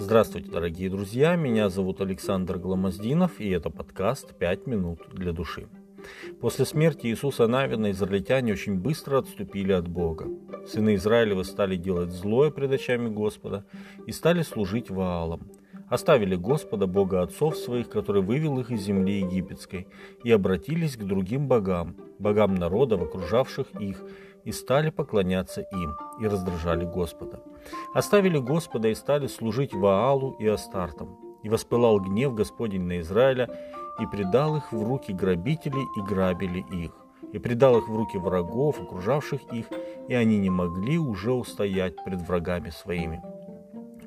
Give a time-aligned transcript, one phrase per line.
[0.00, 5.68] Здравствуйте, дорогие друзья, меня зовут Александр Гламоздинов, и это подкаст «Пять минут для души».
[6.40, 10.26] После смерти Иисуса Навина израильтяне очень быстро отступили от Бога.
[10.66, 13.66] Сыны Израилевы стали делать злое пред очами Господа
[14.06, 15.42] и стали служить Ваалам.
[15.90, 19.86] Оставили Господа, Бога отцов своих, который вывел их из земли египетской,
[20.24, 24.02] и обратились к другим богам, богам народов, окружавших их,
[24.44, 27.40] и стали поклоняться им, и раздражали Господа.
[27.94, 31.16] Оставили Господа и стали служить Ваалу и Астартам.
[31.42, 33.48] И воспылал гнев Господень на Израиля,
[33.98, 36.92] и предал их в руки грабителей, и грабили их.
[37.32, 39.66] И предал их в руки врагов, окружавших их,
[40.08, 43.22] и они не могли уже устоять пред врагами своими.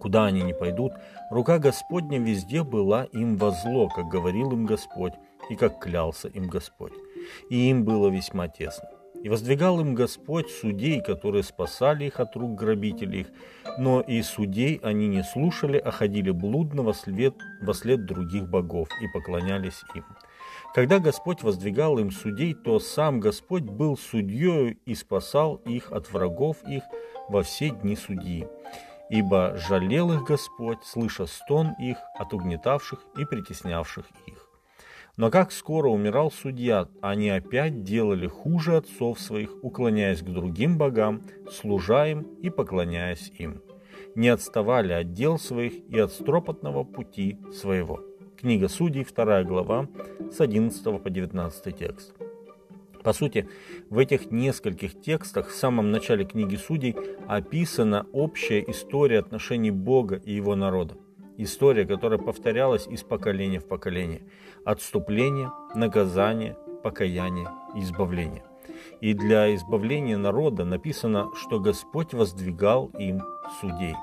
[0.00, 0.92] Куда они не пойдут,
[1.30, 5.12] рука Господня везде была им во зло, как говорил им Господь,
[5.48, 6.92] и как клялся им Господь.
[7.50, 8.88] И им было весьма тесно.
[9.22, 13.28] И воздвигал им Господь судей, которые спасали их от рук грабителей их,
[13.78, 18.88] но и судей они не слушали, а ходили блудно во след, во след других богов
[19.00, 20.04] и поклонялись им.
[20.74, 26.56] Когда Господь воздвигал им судей, то сам Господь был судьей и спасал их от врагов
[26.66, 26.82] их
[27.28, 28.46] во все дни судьи.
[29.10, 34.41] Ибо жалел их Господь, слыша стон их от угнетавших и притеснявших их.
[35.22, 41.22] Но как скоро умирал судья, они опять делали хуже отцов своих, уклоняясь к другим богам,
[41.48, 43.62] служа им и поклоняясь им.
[44.16, 48.00] Не отставали от дел своих и от стропотного пути своего.
[48.36, 49.86] Книга Судей, 2 глава,
[50.32, 52.14] с 11 по 19 текст.
[53.04, 53.48] По сути,
[53.90, 56.96] в этих нескольких текстах в самом начале книги Судей
[57.28, 60.96] описана общая история отношений Бога и его народа.
[61.42, 64.22] История, которая повторялась из поколения в поколение.
[64.64, 68.44] Отступление, наказание, покаяние избавление.
[69.00, 73.22] И для избавления народа написано, что Господь воздвигал им
[73.60, 73.96] судей.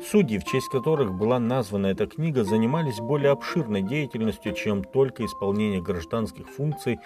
[0.00, 5.82] Судьи, в честь которых была названа эта книга, занимались более обширной деятельностью, чем только исполнение
[5.82, 7.00] гражданских функций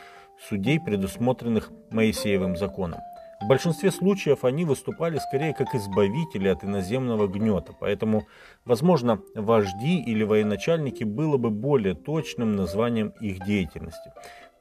[0.46, 3.00] судей, предусмотренных Моисеевым законом.
[3.44, 8.26] В большинстве случаев они выступали скорее как избавители от иноземного гнета, поэтому,
[8.64, 14.12] возможно, вожди или военачальники было бы более точным названием их деятельности,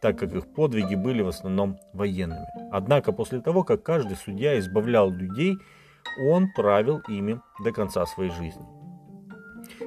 [0.01, 2.45] так как их подвиги были в основном военными.
[2.73, 5.55] Однако после того, как каждый судья избавлял людей,
[6.29, 8.66] он правил ими до конца своей жизни.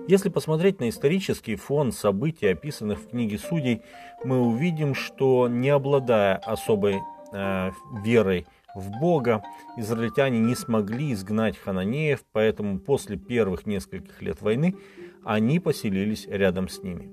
[0.08, 3.82] Если посмотреть на исторический фон событий, описанных в книге судей,
[4.24, 7.02] мы увидим, что не обладая особой
[7.34, 7.70] э,
[8.02, 8.46] верой
[8.76, 9.42] в Бога,
[9.76, 14.76] израильтяне не смогли изгнать хананеев, поэтому после первых нескольких лет войны
[15.24, 17.10] они поселились рядом с ними.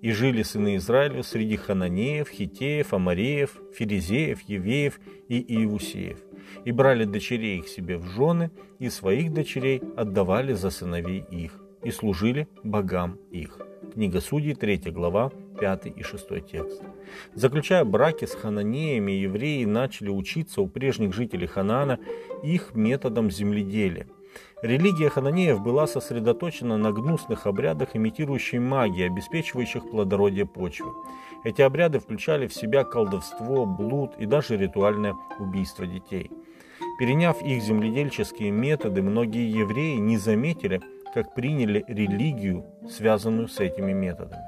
[0.00, 6.18] И жили сыны Израиля среди хананеев, хитеев, амареев, ферезеев, евеев и иусеев.
[6.64, 11.90] И брали дочерей их себе в жены, и своих дочерей отдавали за сыновей их, и
[11.90, 13.58] служили богам их.
[13.92, 16.82] Книга Судей, 3 глава, 5 и 6 текст.
[17.34, 21.98] Заключая браки с хананеями, евреи начали учиться у прежних жителей Ханаана
[22.42, 24.06] их методам земледелия.
[24.62, 30.92] Религия хананеев была сосредоточена на гнусных обрядах, имитирующей магии, обеспечивающих плодородие почвы.
[31.44, 36.30] Эти обряды включали в себя колдовство, блуд и даже ритуальное убийство детей.
[36.98, 40.82] Переняв их земледельческие методы, многие евреи не заметили,
[41.14, 44.44] как приняли религию, связанную с этими методами.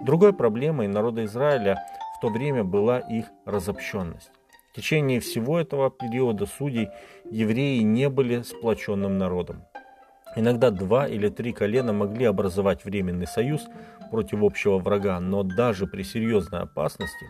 [0.00, 1.78] Другой проблемой народа Израиля
[2.16, 4.30] в то время была их разобщенность.
[4.72, 6.88] В течение всего этого периода судей
[7.30, 9.64] евреи не были сплоченным народом.
[10.36, 13.62] Иногда два или три колена могли образовать временный союз
[14.10, 17.26] против общего врага, но даже при серьезной опасности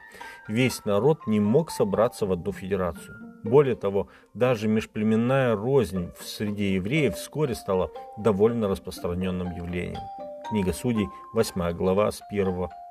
[0.49, 3.24] весь народ не мог собраться в одну федерацию.
[3.45, 10.01] Более того, даже межплеменная рознь в среде евреев вскоре стала довольно распространенным явлением.
[10.49, 12.47] Книга Судей, 8 глава, с 1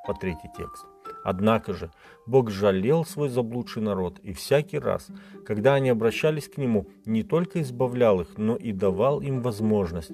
[0.06, 0.86] по 3 текст.
[1.24, 1.92] Однако же
[2.28, 5.08] Бог жалел свой заблудший народ, и всякий раз,
[5.46, 10.12] когда они обращались к Нему, не только избавлял их, но и давал им возможность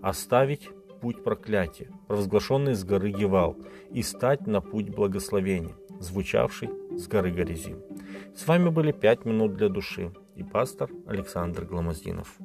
[0.00, 0.70] оставить
[1.00, 3.56] путь проклятия, провозглашенный с горы Гевал,
[3.90, 7.78] и стать на путь благословения, звучавший с горы Горизим.
[8.34, 12.36] С вами были «Пять минут для души» и пастор Александр Гламоздинов.